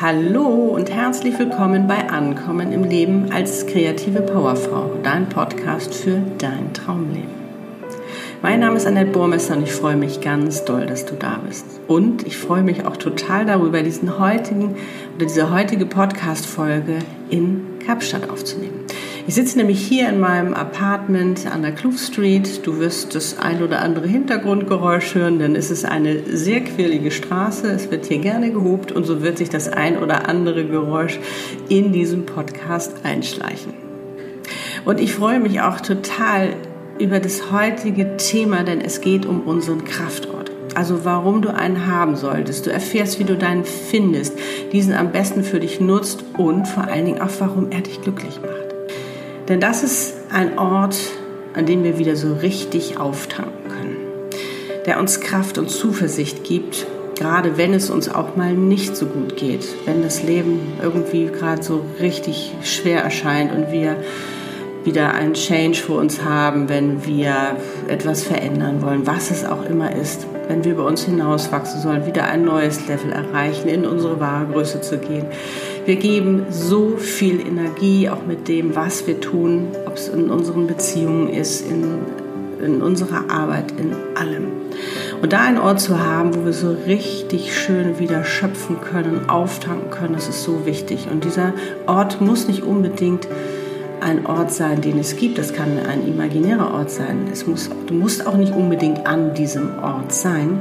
[0.00, 6.72] Hallo und herzlich willkommen bei Ankommen im Leben als kreative Powerfrau, dein Podcast für dein
[6.72, 7.28] Traumleben.
[8.40, 11.66] Mein Name ist Annette Burmesser und ich freue mich ganz doll, dass du da bist.
[11.86, 14.74] Und ich freue mich auch total darüber, diesen heutigen
[15.16, 18.79] oder diese heutige Podcast-Folge in Kapstadt aufzunehmen.
[19.26, 22.66] Ich sitze nämlich hier in meinem Apartment an der Kloof Street.
[22.66, 27.70] Du wirst das ein oder andere Hintergrundgeräusch hören, denn es ist eine sehr quirlige Straße.
[27.70, 31.20] Es wird hier gerne gehobt und so wird sich das ein oder andere Geräusch
[31.68, 33.74] in diesem Podcast einschleichen.
[34.84, 36.54] Und ich freue mich auch total
[36.98, 40.50] über das heutige Thema, denn es geht um unseren Kraftort.
[40.74, 42.66] Also warum du einen haben solltest.
[42.66, 44.38] Du erfährst, wie du deinen findest,
[44.72, 48.40] diesen am besten für dich nutzt und vor allen Dingen auch, warum er dich glücklich
[48.40, 48.59] macht.
[49.50, 50.96] Denn das ist ein Ort,
[51.54, 53.96] an dem wir wieder so richtig auftanken können,
[54.86, 59.36] der uns Kraft und Zuversicht gibt, gerade wenn es uns auch mal nicht so gut
[59.36, 63.96] geht, wenn das Leben irgendwie gerade so richtig schwer erscheint und wir
[64.84, 67.56] wieder einen Change vor uns haben, wenn wir
[67.88, 72.24] etwas verändern wollen, was es auch immer ist, wenn wir über uns hinauswachsen sollen, wieder
[72.24, 75.26] ein neues Level erreichen, in unsere wahre Größe zu gehen.
[75.86, 80.66] Wir geben so viel Energie auch mit dem, was wir tun, ob es in unseren
[80.66, 81.84] Beziehungen ist, in,
[82.64, 84.48] in unserer Arbeit, in allem.
[85.22, 89.90] Und da einen Ort zu haben, wo wir so richtig schön wieder schöpfen können, auftanken
[89.90, 91.06] können, das ist so wichtig.
[91.12, 91.52] Und dieser
[91.86, 93.28] Ort muss nicht unbedingt
[94.02, 95.38] ein Ort sein, den es gibt.
[95.38, 97.28] Das kann ein imaginärer Ort sein.
[97.32, 100.60] Es muss, du musst auch nicht unbedingt an diesem Ort sein.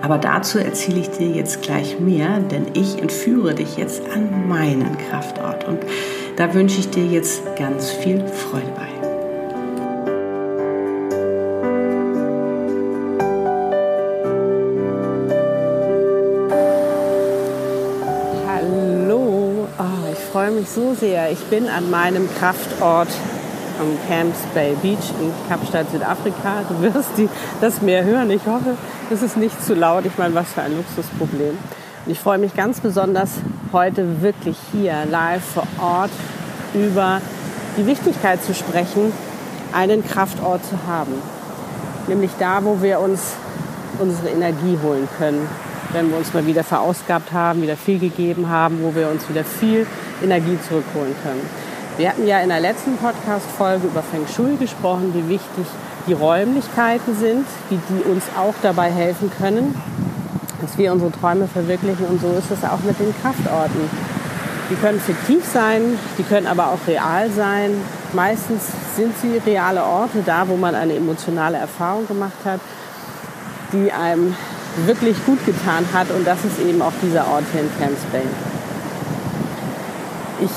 [0.00, 4.96] Aber dazu erzähle ich dir jetzt gleich mehr, denn ich entführe dich jetzt an meinen
[5.08, 5.66] Kraftort.
[5.66, 5.80] Und
[6.36, 8.24] da wünsche ich dir jetzt ganz viel
[20.68, 21.30] mich so sehr.
[21.30, 23.08] Ich bin an meinem Kraftort
[23.80, 26.64] am Camps Bay Beach in Kapstadt, Südafrika.
[26.68, 27.28] Du wirst die,
[27.60, 28.30] das Meer hören.
[28.30, 28.76] Ich hoffe,
[29.10, 30.04] es ist nicht zu laut.
[30.06, 31.56] Ich meine, was für ein Luxusproblem.
[32.06, 33.30] Und ich freue mich ganz besonders,
[33.72, 36.10] heute wirklich hier live vor Ort
[36.74, 37.20] über
[37.76, 39.12] die Wichtigkeit zu sprechen,
[39.72, 41.14] einen Kraftort zu haben.
[42.08, 43.34] Nämlich da, wo wir uns
[43.98, 45.46] unsere Energie holen können.
[45.92, 49.42] Wenn wir uns mal wieder verausgabt haben, wieder viel gegeben haben, wo wir uns wieder
[49.42, 49.86] viel
[50.22, 51.40] Energie zurückholen können.
[51.96, 55.66] Wir hatten ja in der letzten Podcast-Folge über Feng Shui gesprochen, wie wichtig
[56.06, 59.74] die Räumlichkeiten sind, wie die uns auch dabei helfen können,
[60.60, 62.06] dass wir unsere Träume verwirklichen.
[62.06, 63.90] Und so ist es auch mit den Kraftorten.
[64.70, 67.72] Die können fiktiv sein, die können aber auch real sein.
[68.12, 68.62] Meistens
[68.94, 72.60] sind sie reale Orte, da wo man eine emotionale Erfahrung gemacht hat,
[73.72, 74.36] die einem
[74.86, 76.10] wirklich gut getan hat.
[76.10, 78.22] Und das ist eben auch dieser Ort hier in Camps Bay.
[80.40, 80.50] Ich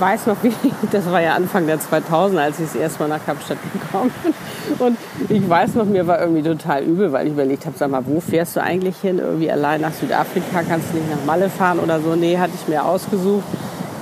[0.00, 0.52] weiß noch, wie,
[0.90, 4.34] das war ja Anfang der 2000, als ich das erste Mal nach Kapstadt gekommen bin.
[4.78, 4.98] Und
[5.28, 8.20] ich weiß noch, mir war irgendwie total übel, weil ich überlegt habe, sag mal, wo
[8.20, 9.18] fährst du eigentlich hin?
[9.18, 12.16] Irgendwie allein nach Südafrika, kannst du nicht nach Malle fahren oder so?
[12.16, 13.44] Nee, hatte ich mir ausgesucht.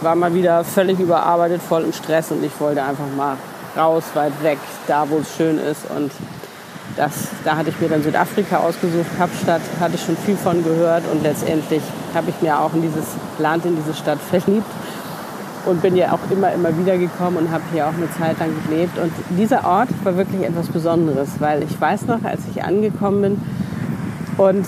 [0.00, 3.36] War mal wieder völlig überarbeitet, voll im Stress und ich wollte einfach mal
[3.76, 5.90] raus, weit weg, da wo es schön ist.
[5.90, 6.12] Und
[6.98, 11.04] das, da hatte ich mir dann Südafrika ausgesucht, Kapstadt, hatte ich schon viel von gehört
[11.10, 11.82] und letztendlich
[12.12, 13.04] habe ich mir auch in dieses
[13.38, 14.66] Land, in diese Stadt verliebt
[15.64, 18.50] und bin ja auch immer, immer wieder gekommen und habe hier auch eine Zeit lang
[18.66, 18.98] gelebt.
[18.98, 23.40] Und dieser Ort war wirklich etwas Besonderes, weil ich weiß noch, als ich angekommen bin
[24.36, 24.66] und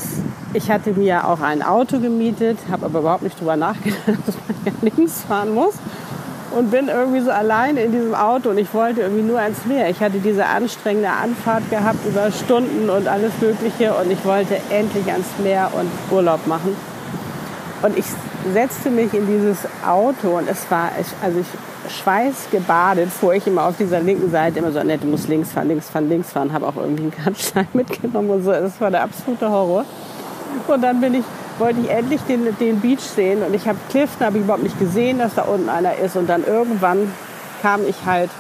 [0.53, 4.57] ich hatte mir auch ein Auto gemietet, habe aber überhaupt nicht drüber nachgedacht, dass man
[4.65, 5.75] ja links fahren muss
[6.51, 9.89] und bin irgendwie so allein in diesem Auto und ich wollte irgendwie nur ans Meer.
[9.89, 15.07] Ich hatte diese anstrengende Anfahrt gehabt über Stunden und alles Mögliche und ich wollte endlich
[15.11, 16.77] ans Meer und Urlaub machen.
[17.83, 18.05] Und ich
[18.53, 20.91] setzte mich in dieses Auto und es war,
[21.23, 21.47] also ich
[21.91, 25.69] schweißgebadet, fuhr ich immer auf dieser linken Seite immer so, nett, du musst links fahren,
[25.69, 28.53] links fahren, links fahren, habe auch irgendwie einen Kannstein mitgenommen und so.
[28.53, 29.85] Das war der absolute Horror.
[30.67, 31.25] Und dann bin ich,
[31.61, 34.79] wollte ich endlich den, den Beach sehen und ich habe Clifton, habe ich überhaupt nicht
[34.79, 37.13] gesehen, dass da unten einer ist und dann irgendwann
[37.63, 38.31] kam ich halt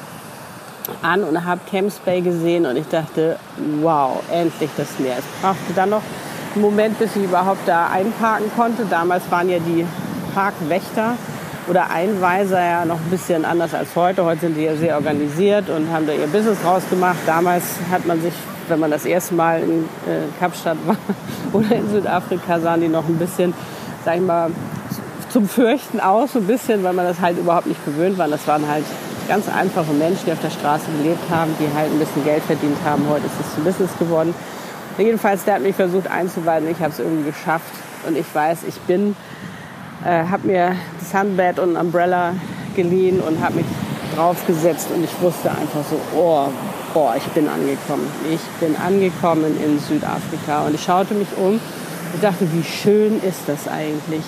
[1.03, 3.37] an und habe Camps Bay gesehen und ich dachte,
[3.81, 5.19] wow, endlich das Meer.
[5.19, 6.03] Es brauchte dann noch
[6.57, 8.85] Moment, bis ich überhaupt da einparken konnte.
[8.85, 9.87] Damals waren ja die
[10.35, 11.15] Parkwächter
[11.69, 14.25] oder Einweiser ja noch ein bisschen anders als heute.
[14.25, 17.19] Heute sind die ja sehr organisiert und haben da ihr Business draus gemacht.
[17.27, 17.63] Damals
[17.93, 18.35] hat man sich,
[18.71, 20.97] wenn man das erste Mal in äh, Kapstadt war
[21.53, 23.53] oder in Südafrika, sahen die noch ein bisschen,
[24.05, 24.51] sag ich mal,
[25.29, 28.29] zum Fürchten aus, so ein bisschen, weil man das halt überhaupt nicht gewöhnt war.
[28.29, 28.85] Das waren halt
[29.29, 32.77] ganz einfache Menschen, die auf der Straße gelebt haben, die halt ein bisschen Geld verdient
[32.85, 33.05] haben.
[33.09, 34.35] Heute ist es zum Business geworden.
[34.99, 36.69] Jedenfalls, der hat mich versucht einzuweisen.
[36.69, 37.73] Ich habe es irgendwie geschafft.
[38.07, 39.15] Und ich weiß, ich bin,
[40.05, 42.35] äh, habe mir das Handbed und Umbrella
[42.75, 43.67] geliehen und habe mich
[44.15, 46.49] draufgesetzt und ich wusste einfach so, oh,
[46.95, 48.07] boah, ich bin angekommen.
[48.31, 51.61] Ich bin angekommen in Südafrika und ich schaute mich um
[52.13, 54.23] und dachte, wie schön ist das eigentlich?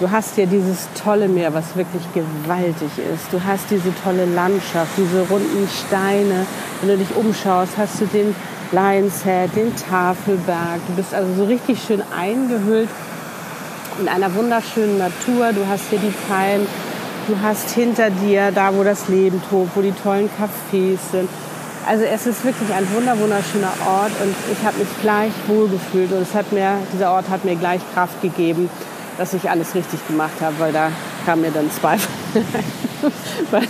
[0.00, 3.32] Du hast ja dieses tolle Meer, was wirklich gewaltig ist.
[3.32, 6.46] Du hast diese tolle Landschaft, diese runden Steine.
[6.80, 8.34] Wenn du dich umschaust, hast du den
[8.72, 10.80] Lions Head, den Tafelberg.
[10.88, 12.88] Du bist also so richtig schön eingehüllt
[14.00, 15.52] in einer wunderschönen Natur.
[15.52, 16.66] Du hast hier die Palmen,
[17.26, 21.28] du hast hinter dir da, wo das Leben tobt, wo die tollen Cafés sind.
[21.86, 26.22] Also es ist wirklich ein wunder wunderschöner Ort und ich habe mich gleich wohlgefühlt und
[26.22, 28.70] es hat mir, dieser Ort hat mir gleich Kraft gegeben,
[29.18, 30.90] dass ich alles richtig gemacht habe, weil da
[31.26, 32.08] kam mir dann Zweifel
[33.50, 33.62] bei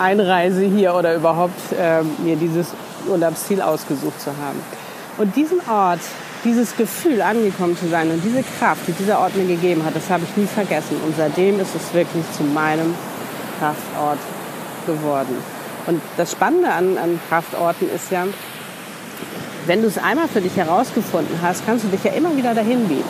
[0.00, 2.68] Einreise hier oder überhaupt äh, mir dieses
[3.08, 4.60] Urlaubsziel ausgesucht zu haben.
[5.18, 6.00] Und diesen Ort,
[6.44, 10.08] dieses Gefühl, angekommen zu sein und diese Kraft, die dieser Ort mir gegeben hat, das
[10.10, 10.96] habe ich nie vergessen.
[11.04, 12.94] Und seitdem ist es wirklich zu meinem
[13.58, 14.18] Kraftort
[14.86, 15.36] geworden.
[15.86, 18.26] Und das Spannende an, an Kraftorten ist ja,
[19.66, 22.88] wenn du es einmal für dich herausgefunden hast, kannst du dich ja immer wieder dahin
[22.88, 23.04] biegen.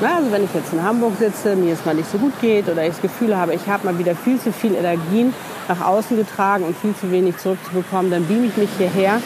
[0.00, 2.68] Na, also wenn ich jetzt in Hamburg sitze, mir es mal nicht so gut geht
[2.68, 5.32] oder ich das Gefühl habe, ich habe mal wieder viel zu viel Energien
[5.68, 9.20] nach außen getragen und viel zu wenig zurückzubekommen, dann beame ich mich hierher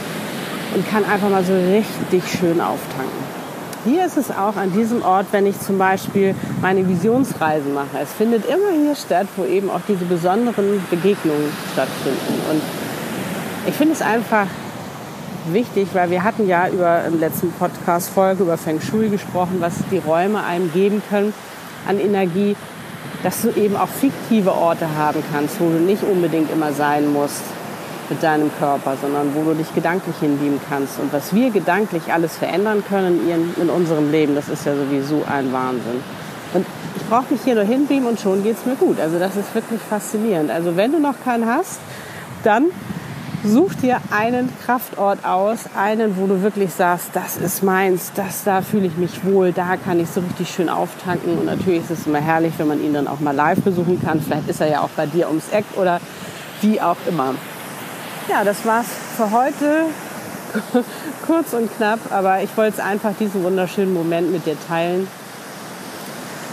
[0.74, 3.40] und kann einfach mal so richtig schön auftanken.
[3.84, 7.98] Hier ist es auch an diesem Ort, wenn ich zum Beispiel meine Visionsreisen mache.
[8.02, 12.40] Es findet immer hier statt, wo eben auch diese besonderen Begegnungen stattfinden.
[12.50, 12.60] Und
[13.66, 14.46] ich finde es einfach
[15.50, 19.72] wichtig, weil wir hatten ja über im letzten Podcast Folge über Feng Shui gesprochen, was
[19.90, 21.32] die Räume einem geben können
[21.88, 22.56] an Energie,
[23.22, 27.42] dass du eben auch fiktive Orte haben kannst, wo du nicht unbedingt immer sein musst
[28.10, 30.98] mit deinem Körper, sondern wo du dich gedanklich hinbeamen kannst.
[30.98, 33.20] Und was wir gedanklich alles verändern können
[33.56, 36.02] in, unserem Leben, das ist ja sowieso ein Wahnsinn.
[36.52, 36.66] Und
[36.96, 39.00] ich brauche mich hier nur hinbeamen und schon geht es mir gut.
[39.00, 40.50] Also das ist wirklich faszinierend.
[40.50, 41.80] Also wenn du noch keinen hast,
[42.42, 42.66] dann
[43.44, 48.60] such dir einen Kraftort aus, einen, wo du wirklich sagst, das ist meins, das, da
[48.60, 51.38] fühle ich mich wohl, da kann ich so richtig schön auftanken.
[51.38, 54.20] Und natürlich ist es immer herrlich, wenn man ihn dann auch mal live besuchen kann.
[54.20, 56.00] Vielleicht ist er ja auch bei dir ums Eck oder
[56.60, 57.34] wie auch immer.
[58.30, 58.86] Ja, das war's
[59.16, 59.86] für heute.
[61.26, 65.08] Kurz und knapp, aber ich wollte einfach diesen wunderschönen Moment mit dir teilen.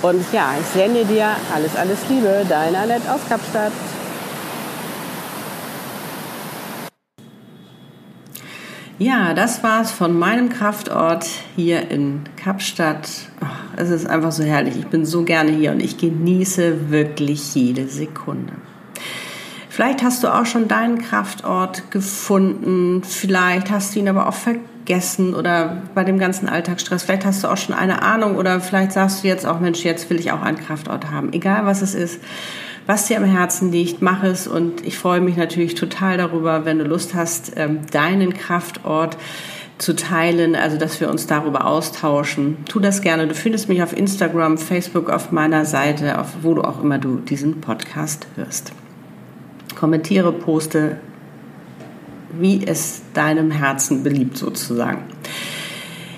[0.02, 2.44] Und ja, ich sende dir alles, alles Liebe.
[2.50, 3.72] Deine Annette aus Kapstadt.
[8.98, 13.08] Ja, das war's von meinem Kraftort hier in Kapstadt.
[13.40, 13.46] Oh,
[13.76, 14.78] es ist einfach so herrlich.
[14.78, 18.54] Ich bin so gerne hier und ich genieße wirklich jede Sekunde.
[19.78, 25.36] Vielleicht hast du auch schon deinen Kraftort gefunden, vielleicht hast du ihn aber auch vergessen
[25.36, 29.24] oder bei dem ganzen Alltagsstress, vielleicht hast du auch schon eine Ahnung oder vielleicht sagst
[29.24, 31.32] du jetzt auch, Mensch, jetzt will ich auch einen Kraftort haben.
[31.32, 32.20] Egal was es ist,
[32.88, 36.80] was dir am Herzen liegt, mach es und ich freue mich natürlich total darüber, wenn
[36.80, 39.16] du Lust hast, ähm, deinen Kraftort
[39.78, 42.58] zu teilen, also dass wir uns darüber austauschen.
[42.68, 43.28] Tu das gerne.
[43.28, 47.18] Du findest mich auf Instagram, Facebook, auf meiner Seite, auf wo du auch immer du
[47.18, 48.72] diesen Podcast hörst
[49.78, 50.98] kommentiere, poste,
[52.40, 55.04] wie es deinem Herzen beliebt sozusagen.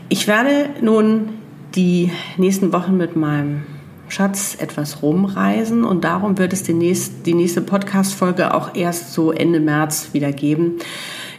[0.07, 1.29] Ich werde nun
[1.75, 3.63] die nächsten Wochen mit meinem
[4.07, 10.09] Schatz etwas rumreisen und darum wird es die nächste, Podcast-Folge auch erst so Ende März
[10.13, 10.77] wieder geben.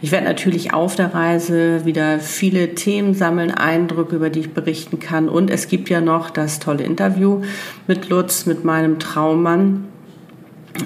[0.03, 4.99] Ich werde natürlich auf der Reise wieder viele Themen sammeln, Eindrücke, über die ich berichten
[4.99, 5.29] kann.
[5.29, 7.43] Und es gibt ja noch das tolle Interview
[7.87, 9.89] mit Lutz, mit meinem Traummann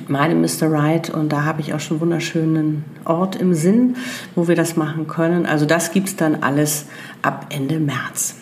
[0.08, 0.70] meinem Mr.
[0.70, 3.96] Right und da habe ich auch schon einen wunderschönen Ort im Sinn,
[4.34, 5.46] wo wir das machen können.
[5.46, 6.86] Also das gibt es dann alles
[7.22, 8.36] ab Ende März.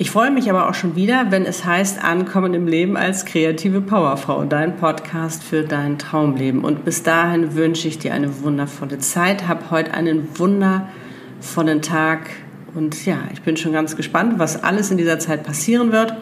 [0.00, 3.80] Ich freue mich aber auch schon wieder, wenn es heißt Ankommen im Leben als kreative
[3.80, 6.62] Powerfrau, dein Podcast für dein Traumleben.
[6.62, 9.48] Und bis dahin wünsche ich dir eine wundervolle Zeit.
[9.48, 12.30] Hab heute einen wundervollen Tag
[12.74, 16.14] und ja, ich bin schon ganz gespannt, was alles in dieser Zeit passieren wird.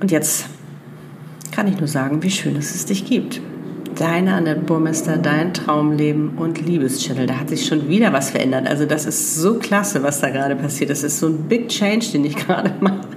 [0.00, 0.46] Und jetzt
[1.56, 3.40] kann ich nur sagen, wie schön dass es dich gibt.
[3.94, 7.26] Deine Annette Burmester, dein Traumleben und Liebeschannel.
[7.26, 8.66] Da hat sich schon wieder was verändert.
[8.66, 10.90] Also das ist so klasse, was da gerade passiert.
[10.90, 13.08] Das ist so ein Big Change, den ich gerade mache.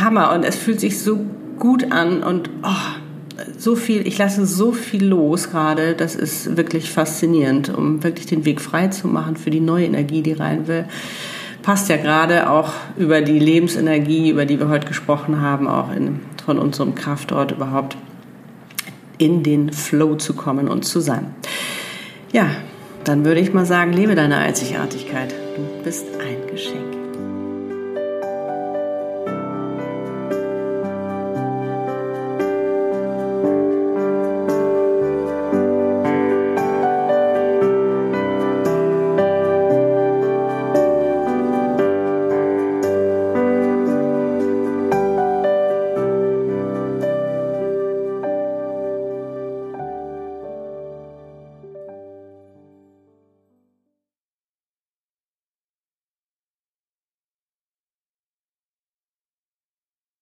[0.00, 0.32] Hammer.
[0.32, 1.20] Und es fühlt sich so
[1.58, 5.92] gut an und oh, so viel, ich lasse so viel los gerade.
[5.94, 10.22] Das ist wirklich faszinierend, um wirklich den Weg frei zu machen für die neue Energie,
[10.22, 10.86] die rein will
[11.62, 16.20] passt ja gerade auch über die Lebensenergie, über die wir heute gesprochen haben, auch in
[16.40, 17.96] von unserem Kraftort überhaupt
[19.18, 21.34] in den Flow zu kommen und zu sein.
[22.32, 22.50] Ja,
[23.04, 25.34] dann würde ich mal sagen, lebe deine Einzigartigkeit.
[25.56, 26.99] Du bist ein Geschenk.